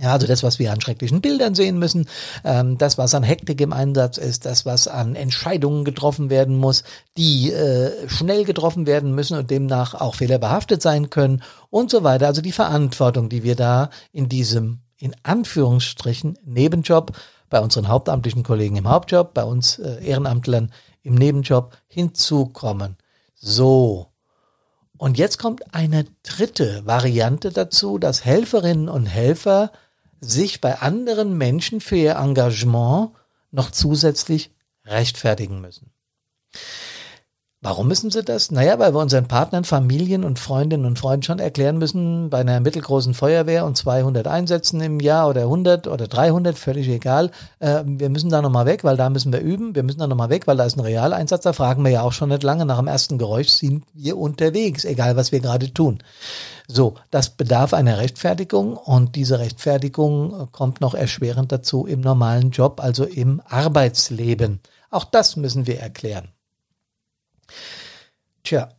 Ja, 0.00 0.12
also 0.12 0.26
das, 0.26 0.42
was 0.42 0.58
wir 0.58 0.72
an 0.72 0.80
schrecklichen 0.80 1.20
Bildern 1.20 1.54
sehen 1.54 1.78
müssen, 1.78 2.08
ähm, 2.44 2.78
das, 2.78 2.98
was 2.98 3.14
an 3.14 3.24
Hektik 3.24 3.60
im 3.60 3.72
Einsatz 3.72 4.16
ist, 4.16 4.46
das, 4.46 4.64
was 4.64 4.86
an 4.86 5.16
Entscheidungen 5.16 5.84
getroffen 5.84 6.30
werden 6.30 6.56
muss, 6.56 6.84
die 7.16 7.50
äh, 7.50 8.08
schnell 8.08 8.44
getroffen 8.44 8.86
werden 8.86 9.14
müssen 9.14 9.36
und 9.36 9.50
demnach 9.50 9.94
auch 9.94 10.14
fehlerbehaftet 10.14 10.82
sein 10.82 11.10
können 11.10 11.42
und 11.70 11.90
so 11.90 12.04
weiter. 12.04 12.28
Also 12.28 12.42
die 12.42 12.52
Verantwortung, 12.52 13.28
die 13.28 13.42
wir 13.42 13.56
da 13.56 13.90
in 14.12 14.28
diesem 14.28 14.80
in 15.00 15.14
Anführungsstrichen 15.22 16.38
Nebenjob 16.44 17.12
bei 17.50 17.60
unseren 17.60 17.88
hauptamtlichen 17.88 18.42
Kollegen 18.42 18.76
im 18.76 18.88
Hauptjob, 18.88 19.34
bei 19.34 19.44
uns 19.44 19.78
äh, 19.78 20.04
Ehrenamtlern 20.04 20.72
im 21.02 21.14
Nebenjob 21.14 21.76
hinzukommen. 21.86 22.96
So. 23.34 24.08
Und 24.96 25.16
jetzt 25.16 25.38
kommt 25.38 25.74
eine 25.74 26.06
dritte 26.24 26.84
Variante 26.84 27.50
dazu, 27.50 27.98
dass 27.98 28.24
Helferinnen 28.24 28.88
und 28.88 29.06
Helfer 29.06 29.70
sich 30.20 30.60
bei 30.60 30.78
anderen 30.80 31.36
Menschen 31.36 31.80
für 31.80 31.96
ihr 31.96 32.16
Engagement 32.16 33.12
noch 33.50 33.70
zusätzlich 33.70 34.50
rechtfertigen 34.84 35.60
müssen. 35.60 35.92
Warum 37.60 37.88
müssen 37.88 38.12
sie 38.12 38.22
das? 38.22 38.52
Naja, 38.52 38.78
weil 38.78 38.94
wir 38.94 39.00
unseren 39.00 39.26
Partnern, 39.26 39.64
Familien 39.64 40.22
und 40.22 40.38
Freundinnen 40.38 40.84
und 40.84 40.96
Freunden 40.96 41.24
schon 41.24 41.40
erklären 41.40 41.76
müssen, 41.76 42.30
bei 42.30 42.38
einer 42.38 42.60
mittelgroßen 42.60 43.14
Feuerwehr 43.14 43.64
und 43.64 43.76
200 43.76 44.28
Einsätzen 44.28 44.80
im 44.80 45.00
Jahr 45.00 45.28
oder 45.28 45.42
100 45.42 45.88
oder 45.88 46.06
300, 46.06 46.56
völlig 46.56 46.88
egal, 46.88 47.32
äh, 47.58 47.82
wir 47.84 48.10
müssen 48.10 48.30
da 48.30 48.42
nochmal 48.42 48.66
weg, 48.66 48.84
weil 48.84 48.96
da 48.96 49.10
müssen 49.10 49.32
wir 49.32 49.40
üben, 49.40 49.74
wir 49.74 49.82
müssen 49.82 49.98
da 49.98 50.06
nochmal 50.06 50.30
weg, 50.30 50.46
weil 50.46 50.56
da 50.56 50.66
ist 50.66 50.76
ein 50.76 50.84
Realeinsatz, 50.84 51.42
da 51.42 51.52
fragen 51.52 51.82
wir 51.82 51.90
ja 51.90 52.02
auch 52.02 52.12
schon 52.12 52.28
nicht 52.28 52.44
lange, 52.44 52.64
nach 52.64 52.78
dem 52.78 52.86
ersten 52.86 53.18
Geräusch 53.18 53.48
sind 53.48 53.82
wir 53.92 54.16
unterwegs, 54.16 54.84
egal 54.84 55.16
was 55.16 55.32
wir 55.32 55.40
gerade 55.40 55.74
tun. 55.74 55.98
So, 56.68 56.94
das 57.10 57.30
bedarf 57.30 57.74
einer 57.74 57.98
Rechtfertigung 57.98 58.76
und 58.76 59.16
diese 59.16 59.40
Rechtfertigung 59.40 60.42
äh, 60.42 60.46
kommt 60.52 60.80
noch 60.80 60.94
erschwerend 60.94 61.50
dazu 61.50 61.86
im 61.86 62.02
normalen 62.02 62.52
Job, 62.52 62.80
also 62.80 63.02
im 63.02 63.42
Arbeitsleben. 63.48 64.60
Auch 64.90 65.04
das 65.04 65.34
müssen 65.34 65.66
wir 65.66 65.80
erklären. 65.80 66.28
Tja, 68.44 68.70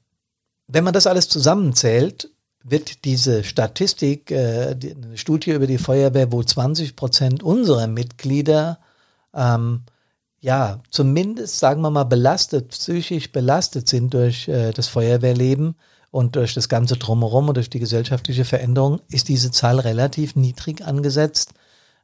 wenn 0.68 0.84
man 0.84 0.94
das 0.94 1.08
alles 1.08 1.30
zusammenzählt, 1.30 2.30
wird 2.64 3.06
diese 3.06 3.44
Statistik, 3.44 4.32
äh, 4.32 4.76
die, 4.76 4.96
eine 4.96 5.18
Studie 5.18 5.52
über 5.52 5.68
die 5.68 5.78
Feuerwehr, 5.78 6.32
wo 6.32 6.44
20 6.44 6.96
Prozent 6.96 7.44
unserer 7.44 7.88
Mitglieder 7.88 8.80
ähm, 9.34 9.84
ja 10.42 10.80
zumindest, 10.90 11.60
sagen 11.60 11.82
wir 11.82 11.90
mal, 11.90 12.04
belastet, 12.04 12.70
psychisch 12.70 13.32
belastet 13.32 13.88
sind 13.88 14.14
durch 14.14 14.48
äh, 14.48 14.72
das 14.72 14.88
Feuerwehrleben 14.88 15.76
und 16.12 16.36
durch 16.36 16.54
das 16.54 16.70
ganze 16.70 16.98
Drumherum 16.98 17.50
und 17.50 17.56
durch 17.56 17.70
die 17.70 17.80
gesellschaftliche 17.80 18.46
Veränderung, 18.46 19.02
ist 19.10 19.28
diese 19.30 19.52
Zahl 19.52 19.80
relativ 19.80 20.36
niedrig 20.36 20.84
angesetzt, 20.84 21.54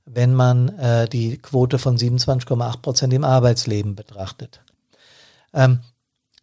wenn 0.06 0.34
man 0.34 0.70
äh, 0.78 1.10
die 1.10 1.38
Quote 1.38 1.80
von 1.80 1.98
27,8 1.98 2.82
Prozent 2.82 3.14
im 3.14 3.24
Arbeitsleben 3.24 3.96
betrachtet. 3.96 4.62
Ähm, 5.54 5.80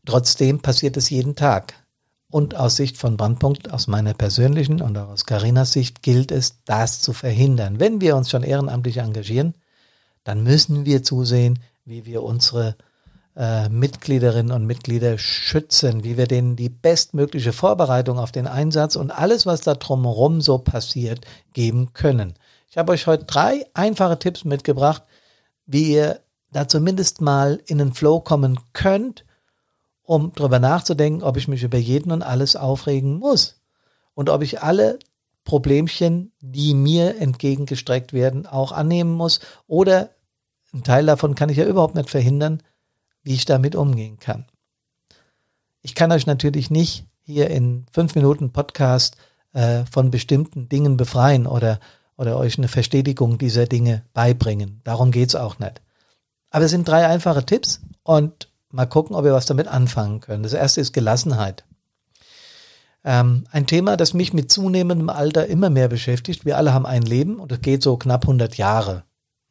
Trotzdem 0.04 0.60
passiert 0.60 0.96
es 0.96 1.10
jeden 1.10 1.36
Tag. 1.36 1.74
Und 2.30 2.56
aus 2.56 2.76
Sicht 2.76 2.96
von 2.96 3.16
Brandpunkt, 3.16 3.70
aus 3.72 3.88
meiner 3.88 4.14
persönlichen 4.14 4.80
und 4.80 4.96
auch 4.96 5.08
aus 5.08 5.26
Carinas 5.26 5.72
Sicht 5.72 6.02
gilt 6.02 6.32
es, 6.32 6.62
das 6.64 7.00
zu 7.00 7.12
verhindern. 7.12 7.78
Wenn 7.78 8.00
wir 8.00 8.16
uns 8.16 8.30
schon 8.30 8.42
ehrenamtlich 8.42 8.96
engagieren, 8.96 9.54
dann 10.24 10.42
müssen 10.42 10.86
wir 10.86 11.02
zusehen, 11.02 11.58
wie 11.84 12.06
wir 12.06 12.22
unsere 12.22 12.76
äh, 13.36 13.68
Mitgliederinnen 13.68 14.52
und 14.52 14.66
Mitglieder 14.66 15.18
schützen, 15.18 16.04
wie 16.04 16.16
wir 16.16 16.26
denen 16.26 16.56
die 16.56 16.68
bestmögliche 16.68 17.52
Vorbereitung 17.52 18.18
auf 18.18 18.32
den 18.32 18.46
Einsatz 18.46 18.96
und 18.96 19.10
alles, 19.10 19.46
was 19.46 19.60
da 19.60 19.74
drumherum 19.74 20.40
so 20.40 20.58
passiert, 20.58 21.24
geben 21.52 21.92
können. 21.92 22.34
Ich 22.70 22.78
habe 22.78 22.92
euch 22.92 23.06
heute 23.06 23.24
drei 23.24 23.66
einfache 23.74 24.18
Tipps 24.18 24.44
mitgebracht, 24.44 25.02
wie 25.66 25.92
ihr 25.92 26.20
da 26.50 26.66
zumindest 26.66 27.20
mal 27.20 27.60
in 27.66 27.78
den 27.78 27.92
Flow 27.92 28.20
kommen 28.20 28.58
könnt 28.72 29.24
um 30.12 30.30
darüber 30.34 30.58
nachzudenken, 30.58 31.22
ob 31.22 31.38
ich 31.38 31.48
mich 31.48 31.62
über 31.62 31.78
jeden 31.78 32.12
und 32.12 32.22
alles 32.22 32.54
aufregen 32.54 33.18
muss. 33.18 33.62
Und 34.12 34.28
ob 34.28 34.42
ich 34.42 34.62
alle 34.62 34.98
Problemchen, 35.42 36.32
die 36.40 36.74
mir 36.74 37.18
entgegengestreckt 37.18 38.12
werden, 38.12 38.46
auch 38.46 38.72
annehmen 38.72 39.12
muss. 39.14 39.40
Oder 39.66 40.10
ein 40.74 40.84
Teil 40.84 41.06
davon 41.06 41.34
kann 41.34 41.48
ich 41.48 41.56
ja 41.56 41.64
überhaupt 41.64 41.94
nicht 41.94 42.10
verhindern, 42.10 42.62
wie 43.22 43.32
ich 43.32 43.46
damit 43.46 43.74
umgehen 43.74 44.18
kann. 44.18 44.44
Ich 45.80 45.94
kann 45.94 46.12
euch 46.12 46.26
natürlich 46.26 46.70
nicht 46.70 47.06
hier 47.22 47.48
in 47.48 47.86
fünf 47.90 48.14
Minuten 48.14 48.52
Podcast 48.52 49.16
äh, 49.54 49.86
von 49.90 50.10
bestimmten 50.10 50.68
Dingen 50.68 50.98
befreien 50.98 51.46
oder, 51.46 51.80
oder 52.18 52.36
euch 52.36 52.58
eine 52.58 52.68
Verstetigung 52.68 53.38
dieser 53.38 53.64
Dinge 53.64 54.04
beibringen. 54.12 54.82
Darum 54.84 55.10
geht's 55.10 55.34
auch 55.34 55.58
nicht. 55.58 55.80
Aber 56.50 56.66
es 56.66 56.70
sind 56.70 56.86
drei 56.86 57.06
einfache 57.06 57.46
Tipps 57.46 57.80
und 58.02 58.51
Mal 58.72 58.86
gucken, 58.86 59.14
ob 59.14 59.24
wir 59.24 59.34
was 59.34 59.46
damit 59.46 59.68
anfangen 59.68 60.20
können. 60.20 60.42
Das 60.42 60.54
erste 60.54 60.80
ist 60.80 60.92
Gelassenheit. 60.92 61.64
Ähm, 63.04 63.44
ein 63.50 63.66
Thema, 63.66 63.96
das 63.96 64.14
mich 64.14 64.32
mit 64.32 64.50
zunehmendem 64.50 65.10
Alter 65.10 65.46
immer 65.46 65.70
mehr 65.70 65.88
beschäftigt. 65.88 66.44
Wir 66.46 66.56
alle 66.56 66.72
haben 66.72 66.86
ein 66.86 67.02
Leben 67.02 67.38
und 67.38 67.52
es 67.52 67.60
geht 67.60 67.82
so 67.82 67.96
knapp 67.96 68.22
100 68.22 68.56
Jahre. 68.56 69.04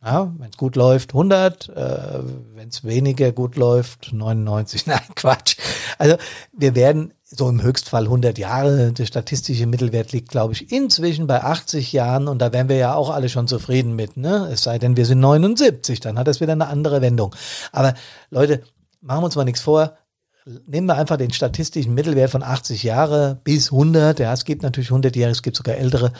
Ja, 0.03 0.33
wenn 0.39 0.49
es 0.49 0.57
gut 0.57 0.75
läuft, 0.75 1.13
100, 1.13 1.69
äh, 1.69 2.23
wenn 2.55 2.69
es 2.69 2.83
weniger 2.83 3.31
gut 3.31 3.55
läuft, 3.55 4.11
99. 4.11 4.85
Nein, 4.87 4.99
Quatsch. 5.15 5.57
Also 5.99 6.15
wir 6.51 6.73
werden 6.73 7.13
so 7.23 7.47
im 7.47 7.61
Höchstfall 7.61 8.05
100 8.05 8.39
Jahre. 8.39 8.93
Der 8.93 9.05
statistische 9.05 9.67
Mittelwert 9.67 10.11
liegt, 10.11 10.29
glaube 10.29 10.53
ich, 10.53 10.71
inzwischen 10.71 11.27
bei 11.27 11.43
80 11.43 11.93
Jahren 11.93 12.27
und 12.27 12.39
da 12.39 12.51
wären 12.51 12.69
wir 12.69 12.77
ja 12.77 12.95
auch 12.95 13.11
alle 13.11 13.29
schon 13.29 13.47
zufrieden 13.47 13.95
mit. 13.95 14.17
Ne? 14.17 14.49
Es 14.51 14.63
sei 14.63 14.79
denn, 14.79 14.97
wir 14.97 15.05
sind 15.05 15.19
79, 15.19 15.99
dann 15.99 16.17
hat 16.17 16.27
das 16.27 16.41
wieder 16.41 16.53
eine 16.53 16.67
andere 16.67 17.01
Wendung. 17.01 17.35
Aber 17.71 17.93
Leute, 18.31 18.63
machen 19.01 19.21
wir 19.21 19.25
uns 19.25 19.35
mal 19.35 19.43
nichts 19.43 19.61
vor, 19.61 19.97
nehmen 20.65 20.87
wir 20.87 20.95
einfach 20.95 21.17
den 21.17 21.31
statistischen 21.31 21.93
Mittelwert 21.93 22.31
von 22.31 22.43
80 22.43 22.83
Jahre 22.83 23.39
bis 23.43 23.71
100. 23.71 24.19
Ja, 24.19 24.33
es 24.33 24.45
gibt 24.45 24.63
natürlich 24.63 24.89
100-Jährige, 24.89 25.31
es 25.31 25.43
gibt 25.43 25.57
sogar 25.57 25.75
ältere. 25.75 26.13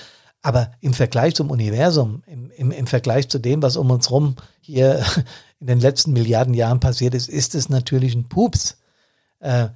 Aber 0.43 0.71
im 0.79 0.93
Vergleich 0.93 1.35
zum 1.35 1.51
Universum, 1.51 2.23
im, 2.25 2.49
im, 2.51 2.71
im 2.71 2.87
Vergleich 2.87 3.29
zu 3.29 3.39
dem, 3.39 3.61
was 3.61 3.77
um 3.77 3.91
uns 3.91 4.09
rum 4.09 4.35
hier 4.59 5.03
in 5.59 5.67
den 5.67 5.79
letzten 5.79 6.13
Milliarden 6.13 6.53
Jahren 6.53 6.79
passiert 6.79 7.13
ist, 7.13 7.29
ist 7.29 7.55
es 7.55 7.69
natürlich 7.69 8.15
ein 8.15 8.27
Pups. 8.27 8.77
Äh, 9.39 9.69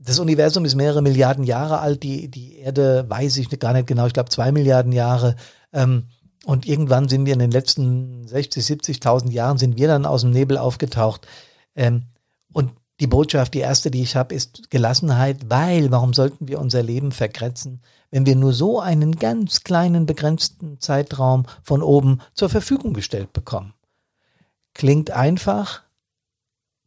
das 0.00 0.18
Universum 0.18 0.64
ist 0.64 0.74
mehrere 0.74 1.02
Milliarden 1.02 1.44
Jahre 1.44 1.78
alt, 1.78 2.02
die, 2.02 2.28
die 2.28 2.58
Erde 2.58 3.06
weiß 3.08 3.36
ich 3.38 3.48
gar 3.58 3.72
nicht 3.72 3.86
genau, 3.86 4.06
ich 4.06 4.12
glaube 4.12 4.28
zwei 4.28 4.52
Milliarden 4.52 4.92
Jahre. 4.92 5.34
Ähm, 5.72 6.08
und 6.44 6.66
irgendwann 6.66 7.08
sind 7.08 7.24
wir 7.24 7.32
in 7.32 7.38
den 7.38 7.50
letzten 7.50 8.28
60, 8.28 8.62
70.000 8.62 9.30
Jahren 9.30 9.58
sind 9.58 9.78
wir 9.78 9.88
dann 9.88 10.04
aus 10.04 10.20
dem 10.20 10.30
Nebel 10.30 10.58
aufgetaucht. 10.58 11.26
Ähm, 11.74 12.06
und 12.52 12.72
die 13.00 13.06
Botschaft, 13.06 13.54
die 13.54 13.60
erste, 13.60 13.90
die 13.90 14.02
ich 14.02 14.14
habe, 14.14 14.34
ist 14.34 14.70
Gelassenheit, 14.70 15.50
weil 15.50 15.90
warum 15.90 16.14
sollten 16.14 16.46
wir 16.46 16.60
unser 16.60 16.82
Leben 16.82 17.10
verkretzen, 17.10 17.80
wenn 18.10 18.26
wir 18.26 18.36
nur 18.36 18.52
so 18.52 18.78
einen 18.80 19.16
ganz 19.16 19.64
kleinen, 19.64 20.06
begrenzten 20.06 20.80
Zeitraum 20.80 21.46
von 21.62 21.82
oben 21.82 22.20
zur 22.34 22.48
Verfügung 22.48 22.92
gestellt 22.92 23.32
bekommen? 23.32 23.74
Klingt 24.74 25.10
einfach, 25.10 25.82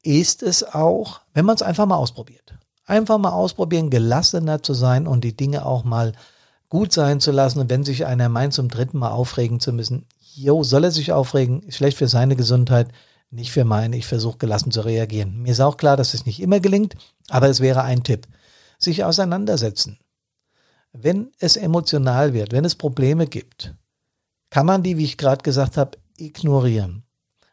ist 0.02 0.44
es 0.44 0.64
auch, 0.64 1.22
wenn 1.34 1.46
man 1.46 1.56
es 1.56 1.62
einfach 1.62 1.86
mal 1.86 1.98
ausprobiert. 1.98 2.56
Einfach 2.86 3.18
mal 3.18 3.32
ausprobieren, 3.32 3.90
gelassener 3.90 4.64
zu 4.64 4.74
sein 4.74 5.08
und 5.08 5.26
die 5.26 5.36
Dinge 5.36 5.66
auch 5.66 5.84
mal 5.84 6.14
gut 6.70 6.94
sein 6.94 7.20
zu 7.20 7.32
lassen. 7.32 7.60
Und 7.60 7.70
wenn 7.70 7.84
sich 7.84 8.06
einer 8.06 8.30
meint, 8.30 8.54
zum 8.54 8.70
dritten 8.70 8.98
Mal 8.98 9.12
aufregen 9.12 9.60
zu 9.60 9.74
müssen, 9.74 10.06
jo, 10.36 10.64
soll 10.64 10.86
er 10.86 10.92
sich 10.92 11.12
aufregen, 11.12 11.64
ist 11.64 11.78
schlecht 11.78 11.98
für 11.98 12.08
seine 12.08 12.38
Gesundheit, 12.38 12.88
nicht 13.30 13.52
für 13.52 13.66
meine, 13.66 13.98
ich 13.98 14.06
versuche 14.06 14.38
gelassen 14.38 14.72
zu 14.72 14.82
reagieren. 14.82 15.42
Mir 15.42 15.52
ist 15.52 15.60
auch 15.60 15.78
klar, 15.78 15.98
dass 15.98 16.14
es 16.14 16.26
nicht 16.26 16.42
immer 16.42 16.60
gelingt, 16.60 16.96
aber 17.30 17.50
es 17.50 17.60
wäre 17.60 17.84
ein 17.84 18.04
Tipp. 18.04 18.28
Sich 18.80 19.04
auseinandersetzen. 19.04 20.00
Wenn 20.94 21.32
es 21.40 21.58
emotional 21.58 22.34
wird, 22.34 22.52
wenn 22.54 22.66
es 22.66 22.76
Probleme 22.76 23.28
gibt, 23.28 23.76
kann 24.50 24.66
man 24.66 24.84
die, 24.84 24.98
wie 24.98 25.04
ich 25.04 25.18
gerade 25.18 25.44
gesagt 25.44 25.78
habe, 25.78 25.98
ignorieren. 26.18 27.04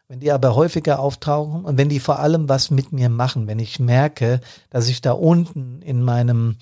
Wenn 0.07 0.21
die 0.21 0.33
aber 0.33 0.54
häufiger 0.54 1.00
auftauchen 1.00 1.64
und 1.64 1.78
wenn 1.78 1.88
die 1.88 2.00
vor 2.00 2.19
allem 2.19 2.49
was 2.49 2.71
mit 2.71 2.93
mir 2.93 3.09
machen, 3.09 3.47
wenn 3.47 3.59
ich 3.59 3.81
merke, 3.81 4.40
dass 4.71 4.88
ich 4.88 5.00
da 5.00 5.12
unten 5.12 5.81
in 5.83 6.02
meinem 6.02 6.57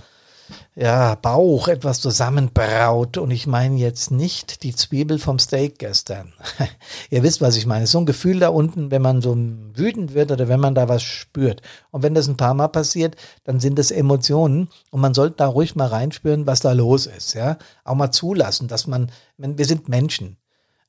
ja, 0.75 1.17
Bauch 1.17 1.69
etwas 1.69 2.01
zusammenbraut. 2.01 3.19
Und 3.19 3.31
ich 3.31 3.47
meine 3.47 3.77
jetzt 3.77 4.11
nicht 4.11 4.63
die 4.63 4.75
Zwiebel 4.75 5.19
vom 5.19 5.39
Steak 5.39 5.79
gestern. 5.79 6.33
Ihr 7.11 7.23
wisst, 7.23 7.41
was 7.41 7.57
ich 7.57 7.67
meine. 7.67 7.87
So 7.87 7.99
ein 7.99 8.07
Gefühl 8.07 8.41
da 8.41 8.49
unten, 8.49 8.91
wenn 8.91 9.03
man 9.03 9.21
so 9.21 9.37
wütend 9.37 10.15
wird 10.15 10.31
oder 10.31 10.49
wenn 10.49 10.61
man 10.61 10.75
da 10.75 10.89
was 10.89 11.03
spürt. 11.03 11.61
Und 11.91 12.03
wenn 12.03 12.15
das 12.15 12.29
ein 12.29 12.37
paar 12.37 12.55
Mal 12.55 12.69
passiert, 12.69 13.17
dann 13.45 13.61
sind 13.61 13.79
das 13.79 13.91
Emotionen. 13.91 14.69
Und 14.91 15.01
man 15.01 15.15
sollte 15.15 15.37
da 15.37 15.47
ruhig 15.47 15.77
mal 15.77 15.89
reinspüren, 15.89 16.47
was 16.47 16.61
da 16.61 16.73
los 16.73 17.07
ist. 17.07 17.35
Ja, 17.35 17.59
auch 17.85 17.95
mal 17.95 18.11
zulassen, 18.11 18.69
dass 18.69 18.87
man, 18.87 19.11
wir 19.37 19.67
sind 19.67 19.89
Menschen. 19.89 20.39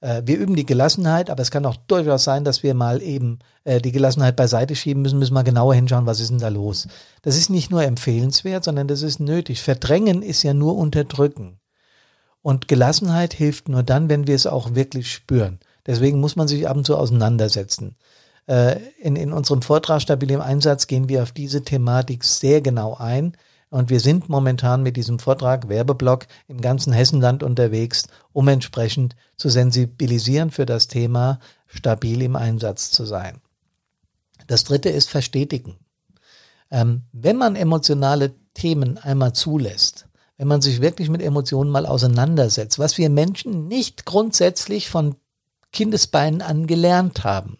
Äh, 0.03 0.24
wir 0.25 0.38
üben 0.38 0.55
die 0.55 0.65
Gelassenheit, 0.65 1.29
aber 1.29 1.41
es 1.41 1.50
kann 1.50 1.65
auch 1.65 1.77
durchaus 1.88 2.25
sein, 2.25 2.43
dass 2.43 2.62
wir 2.62 2.74
mal 2.74 3.01
eben 3.01 3.39
äh, 3.63 3.79
die 3.79 3.93
Gelassenheit 3.93 4.36
beiseite 4.36 4.75
schieben 4.75 5.01
müssen, 5.01 5.17
müssen 5.17 5.33
wir 5.33 5.43
genauer 5.43 5.74
hinschauen, 5.75 6.05
was 6.05 6.19
ist 6.19 6.29
denn 6.29 6.39
da 6.39 6.50
los. 6.50 6.88
Das 7.22 7.38
ist 7.38 7.50
nicht 7.50 7.72
nur 7.72 7.83
empfehlenswert, 7.83 8.65
sondern 8.65 8.89
das 8.89 9.01
ist 9.01 9.22
nötig. 9.22 9.62
Verdrängen 9.62 10.22
ist 10.22 10.43
ja 10.43 10.53
nur 10.53 10.75
unterdrücken. 10.75 11.60
Und 12.41 12.67
Gelassenheit 12.67 13.33
hilft 13.33 13.69
nur 13.69 13.83
dann, 13.83 14.10
wenn 14.10 14.27
wir 14.27 14.36
es 14.36 14.45
auch 14.45 14.75
wirklich 14.75 15.10
spüren. 15.10 15.60
Deswegen 15.88 16.19
muss 16.19 16.36
man 16.36 16.50
sich 16.50 16.67
ab 16.67 16.75
und 16.75 16.86
zu 16.86 16.98
auseinandersetzen. 16.98 17.95
Äh, 18.45 18.79
in, 19.00 19.15
in 19.15 19.31
unserem 19.31 19.62
Vortrag 19.62 20.01
Stabil 20.01 20.31
im 20.31 20.41
Einsatz 20.41 20.88
gehen 20.88 21.07
wir 21.07 21.24
auf 21.24 21.31
diese 21.31 21.63
Thematik 21.63 22.25
sehr 22.25 22.60
genau 22.60 22.98
ein. 23.00 23.38
Und 23.74 23.89
wir 23.89 24.00
sind 24.00 24.30
momentan 24.30 24.84
mit 24.84 24.98
diesem 24.98 25.18
Vortrag, 25.18 25.68
Werbeblock, 25.68 26.27
im 26.48 26.62
ganzen 26.62 26.94
Hessenland 26.94 27.42
unterwegs, 27.42 28.03
um 28.32 28.48
entsprechend 28.48 29.15
zu 29.36 29.50
sensibilisieren 29.50 30.51
für 30.51 30.68
das 30.68 30.88
Thema, 30.88 31.39
stabil 31.65 32.22
im 32.22 32.36
Einsatz 32.36 32.92
zu 32.92 33.03
sein. 33.03 33.42
Das 34.46 34.63
dritte 34.63 34.89
ist 34.89 35.10
verstetigen. 35.10 35.77
Ähm, 36.70 37.06
wenn 37.13 37.36
man 37.36 37.56
emotionale 37.56 38.36
Themen 38.53 39.00
einmal 39.00 39.34
zulässt, 39.34 40.06
wenn 40.38 40.48
man 40.48 40.62
sich 40.62 40.80
wirklich 40.80 41.10
mit 41.10 41.24
Emotionen 41.24 41.72
mal 41.72 41.88
auseinandersetzt, 41.88 42.77
was 42.77 43.00
wir 43.00 43.10
Menschen 43.10 43.68
nicht 43.68 44.06
grundsätzlich 44.06 44.88
von 44.88 45.15
Kindesbeinen 45.72 46.44
an 46.44 46.68
gelernt 46.68 47.24
haben, 47.24 47.58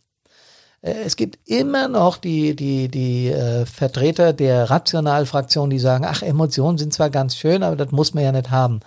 es 0.84 1.16
gibt 1.16 1.40
immer 1.50 1.88
noch 1.88 2.18
die, 2.18 2.58
die, 2.58 2.90
die 2.90 3.30
äh, 3.30 3.66
Vertreter 3.66 4.34
der 4.34 4.70
Rationalfraktion, 4.70 5.70
die 5.70 5.80
sagen, 5.80 6.04
ach, 6.06 6.22
Emotionen 6.22 6.78
sind 6.78 6.94
zwar 6.94 7.10
ganz 7.10 7.38
schön, 7.38 7.64
aber 7.64 7.78
das 7.78 7.92
muss 7.92 8.14
man 8.14 8.26
ja 8.26 8.34
nicht 8.34 8.52
haben. 8.52 8.82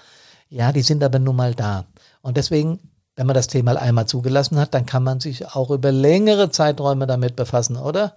Ja, 0.50 0.72
die 0.72 0.82
sind 0.82 1.02
aber 1.02 1.18
nun 1.18 1.36
mal 1.36 1.54
da. 1.54 1.86
Und 2.20 2.36
deswegen, 2.36 2.80
wenn 3.16 3.26
man 3.26 3.32
das 3.32 3.46
Thema 3.46 3.80
einmal 3.80 4.06
zugelassen 4.06 4.58
hat, 4.58 4.74
dann 4.74 4.84
kann 4.84 5.04
man 5.04 5.20
sich 5.20 5.46
auch 5.46 5.70
über 5.70 5.90
längere 5.90 6.50
Zeiträume 6.50 7.06
damit 7.06 7.34
befassen, 7.34 7.78
oder? 7.78 8.14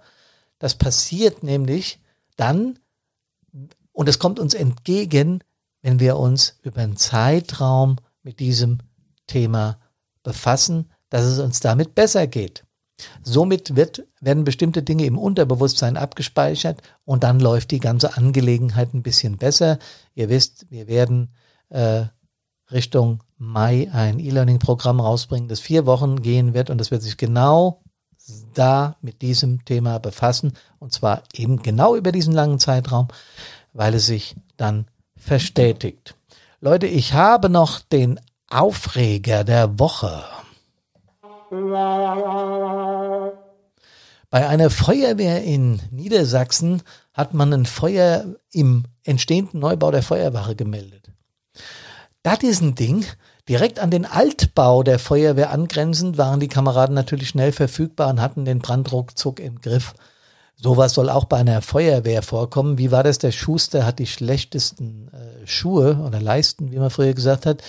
Das 0.58 0.74
passiert 0.74 1.42
nämlich 1.42 2.00
dann, 2.36 2.78
und 3.92 4.10
es 4.10 4.18
kommt 4.18 4.38
uns 4.38 4.52
entgegen, 4.52 5.42
wenn 5.80 6.00
wir 6.00 6.18
uns 6.18 6.58
über 6.62 6.82
einen 6.82 6.98
Zeitraum 6.98 7.96
mit 8.22 8.40
diesem 8.40 8.80
Thema 9.26 9.78
befassen, 10.22 10.90
dass 11.08 11.24
es 11.24 11.38
uns 11.38 11.60
damit 11.60 11.94
besser 11.94 12.26
geht. 12.26 12.64
Somit 13.22 13.76
wird, 13.76 14.04
werden 14.20 14.44
bestimmte 14.44 14.82
Dinge 14.82 15.04
im 15.04 15.18
Unterbewusstsein 15.18 15.96
abgespeichert 15.96 16.82
und 17.04 17.22
dann 17.22 17.40
läuft 17.40 17.70
die 17.70 17.80
ganze 17.80 18.16
Angelegenheit 18.16 18.94
ein 18.94 19.02
bisschen 19.02 19.36
besser. 19.36 19.78
Ihr 20.14 20.28
wisst, 20.28 20.66
wir 20.70 20.88
werden 20.88 21.30
äh, 21.68 22.04
Richtung 22.70 23.22
Mai 23.38 23.88
ein 23.92 24.18
E-Learning-Programm 24.18 25.00
rausbringen, 25.00 25.48
das 25.48 25.60
vier 25.60 25.86
Wochen 25.86 26.22
gehen 26.22 26.54
wird 26.54 26.70
und 26.70 26.78
das 26.78 26.90
wird 26.90 27.02
sich 27.02 27.16
genau 27.16 27.82
da 28.54 28.96
mit 29.00 29.22
diesem 29.22 29.64
Thema 29.64 29.98
befassen 29.98 30.52
und 30.78 30.92
zwar 30.92 31.22
eben 31.32 31.62
genau 31.62 31.96
über 31.96 32.12
diesen 32.12 32.34
langen 32.34 32.58
Zeitraum, 32.58 33.08
weil 33.72 33.94
es 33.94 34.06
sich 34.06 34.36
dann 34.56 34.86
verstetigt. 35.16 36.14
Leute, 36.60 36.86
ich 36.86 37.14
habe 37.14 37.48
noch 37.48 37.80
den 37.80 38.20
Aufreger 38.50 39.44
der 39.44 39.78
Woche. 39.78 40.22
Bei 44.30 44.46
einer 44.46 44.70
Feuerwehr 44.70 45.42
in 45.42 45.80
Niedersachsen 45.90 46.82
hat 47.12 47.34
man 47.34 47.52
ein 47.52 47.66
Feuer 47.66 48.36
im 48.52 48.84
entstehenden 49.02 49.58
Neubau 49.58 49.90
der 49.90 50.04
Feuerwache 50.04 50.54
gemeldet. 50.54 51.10
Das 52.22 52.44
ist 52.44 52.60
ein 52.60 52.76
Ding. 52.76 53.04
Direkt 53.48 53.80
an 53.80 53.90
den 53.90 54.06
Altbau 54.06 54.84
der 54.84 55.00
Feuerwehr 55.00 55.50
angrenzend 55.50 56.18
waren 56.18 56.38
die 56.38 56.46
Kameraden 56.46 56.94
natürlich 56.94 57.30
schnell 57.30 57.50
verfügbar 57.50 58.10
und 58.10 58.20
hatten 58.20 58.44
den 58.44 58.60
Brandruckzug 58.60 59.40
im 59.40 59.60
Griff. 59.60 59.94
Sowas 60.54 60.92
soll 60.92 61.10
auch 61.10 61.24
bei 61.24 61.38
einer 61.38 61.62
Feuerwehr 61.62 62.22
vorkommen. 62.22 62.78
Wie 62.78 62.92
war 62.92 63.02
das? 63.02 63.18
Der 63.18 63.32
Schuster 63.32 63.84
hat 63.84 63.98
die 63.98 64.06
schlechtesten 64.06 65.08
äh, 65.08 65.46
Schuhe 65.48 65.96
oder 66.06 66.20
Leisten, 66.20 66.70
wie 66.70 66.78
man 66.78 66.90
früher 66.90 67.14
gesagt 67.14 67.44
hat. 67.44 67.62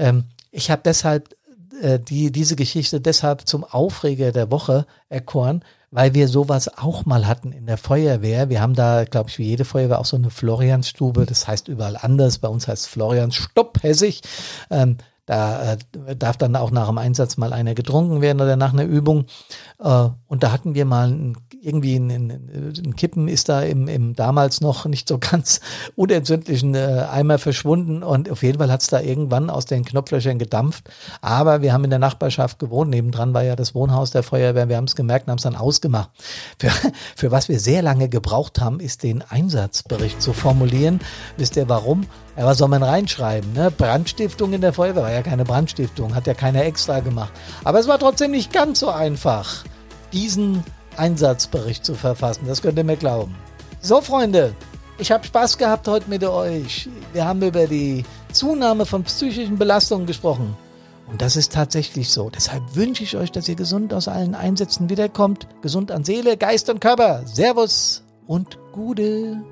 Ähm, 0.00 0.24
ich 0.50 0.70
habe 0.70 0.82
deshalb 0.84 1.36
äh, 1.80 1.98
die, 1.98 2.30
diese 2.32 2.56
Geschichte 2.56 3.00
deshalb 3.00 3.46
zum 3.46 3.64
Aufreger 3.64 4.32
der 4.32 4.50
Woche 4.50 4.86
erkoren, 5.08 5.64
weil 5.90 6.14
wir 6.14 6.28
sowas 6.28 6.68
auch 6.76 7.06
mal 7.06 7.26
hatten 7.26 7.52
in 7.52 7.66
der 7.66 7.78
Feuerwehr. 7.78 8.48
Wir 8.48 8.60
haben 8.60 8.74
da, 8.74 9.04
glaube 9.04 9.30
ich, 9.30 9.38
wie 9.38 9.44
jede 9.44 9.64
Feuerwehr 9.64 10.00
auch 10.00 10.04
so 10.04 10.16
eine 10.16 10.30
Floriansstube. 10.30 11.24
Das 11.26 11.46
heißt 11.46 11.68
überall 11.68 11.96
anders. 11.96 12.38
Bei 12.38 12.48
uns 12.48 12.66
heißt 12.66 12.88
Florians 12.88 13.36
Stopp 13.36 13.82
Hessig. 13.82 14.22
Ähm, 14.70 14.98
da 15.26 15.72
äh, 15.72 16.16
darf 16.16 16.36
dann 16.36 16.56
auch 16.56 16.70
nach 16.70 16.88
dem 16.88 16.98
Einsatz 16.98 17.36
mal 17.36 17.52
einer 17.52 17.74
getrunken 17.74 18.20
werden 18.20 18.40
oder 18.40 18.56
nach 18.56 18.72
einer 18.72 18.84
Übung. 18.84 19.26
Äh, 19.78 20.08
und 20.26 20.42
da 20.42 20.52
hatten 20.52 20.74
wir 20.74 20.84
mal 20.84 21.10
ein 21.10 21.36
irgendwie 21.64 21.96
ein, 21.96 22.10
ein, 22.10 22.74
ein 22.84 22.96
Kippen 22.96 23.26
ist 23.26 23.48
da 23.48 23.62
im, 23.62 23.88
im 23.88 24.14
damals 24.14 24.60
noch 24.60 24.84
nicht 24.84 25.08
so 25.08 25.18
ganz 25.20 25.60
unentzündlichen 25.96 26.74
äh, 26.74 27.06
Eimer 27.10 27.38
verschwunden 27.38 28.02
und 28.02 28.30
auf 28.30 28.42
jeden 28.42 28.58
Fall 28.58 28.70
hat 28.70 28.82
es 28.82 28.88
da 28.88 29.00
irgendwann 29.00 29.50
aus 29.50 29.64
den 29.64 29.84
Knopflöchern 29.84 30.38
gedampft. 30.38 30.90
Aber 31.22 31.62
wir 31.62 31.72
haben 31.72 31.84
in 31.84 31.90
der 31.90 31.98
Nachbarschaft 31.98 32.58
gewohnt, 32.58 32.90
nebendran 32.90 33.32
war 33.34 33.42
ja 33.42 33.56
das 33.56 33.74
Wohnhaus 33.74 34.10
der 34.10 34.22
Feuerwehr, 34.22 34.68
wir 34.68 34.76
haben 34.76 34.84
es 34.84 34.96
gemerkt 34.96 35.26
und 35.26 35.30
haben 35.30 35.38
es 35.38 35.44
dann 35.44 35.56
ausgemacht. 35.56 36.10
Für, 36.58 36.70
für 37.16 37.30
was 37.30 37.48
wir 37.48 37.58
sehr 37.58 37.82
lange 37.82 38.08
gebraucht 38.08 38.60
haben, 38.60 38.80
ist 38.80 39.02
den 39.02 39.22
Einsatzbericht 39.22 40.20
zu 40.20 40.32
formulieren. 40.32 41.00
Wisst 41.36 41.56
ihr 41.56 41.68
warum? 41.68 42.06
Ja, 42.36 42.46
was 42.46 42.58
soll 42.58 42.68
man 42.68 42.82
reinschreiben? 42.82 43.52
Ne? 43.52 43.70
Brandstiftung 43.70 44.52
in 44.52 44.60
der 44.60 44.72
Feuerwehr 44.72 45.04
war 45.04 45.12
ja 45.12 45.22
keine 45.22 45.44
Brandstiftung, 45.44 46.14
hat 46.14 46.26
ja 46.26 46.34
keiner 46.34 46.64
extra 46.64 46.98
gemacht. 47.00 47.32
Aber 47.62 47.78
es 47.78 47.86
war 47.86 47.98
trotzdem 47.98 48.32
nicht 48.32 48.52
ganz 48.52 48.80
so 48.80 48.90
einfach, 48.90 49.64
diesen 50.12 50.64
Einsatzbericht 50.96 51.84
zu 51.84 51.94
verfassen. 51.94 52.46
Das 52.46 52.60
könnt 52.60 52.78
ihr 52.78 52.84
mir 52.84 52.96
glauben. 52.96 53.36
So, 53.80 54.00
Freunde, 54.00 54.54
ich 54.98 55.12
habe 55.12 55.24
Spaß 55.24 55.58
gehabt 55.58 55.86
heute 55.86 56.10
mit 56.10 56.24
euch. 56.24 56.88
Wir 57.12 57.24
haben 57.24 57.42
über 57.42 57.66
die 57.66 58.04
Zunahme 58.32 58.84
von 58.84 59.04
psychischen 59.04 59.58
Belastungen 59.58 60.06
gesprochen. 60.06 60.56
Und 61.06 61.20
das 61.20 61.36
ist 61.36 61.52
tatsächlich 61.52 62.10
so. 62.10 62.30
Deshalb 62.30 62.62
wünsche 62.74 63.04
ich 63.04 63.16
euch, 63.16 63.30
dass 63.30 63.48
ihr 63.48 63.56
gesund 63.56 63.92
aus 63.94 64.08
allen 64.08 64.34
Einsätzen 64.34 64.88
wiederkommt. 64.88 65.46
Gesund 65.62 65.92
an 65.92 66.02
Seele, 66.02 66.36
Geist 66.36 66.70
und 66.70 66.80
Körper. 66.80 67.22
Servus 67.26 68.02
und 68.26 68.58
Gude. 68.72 69.44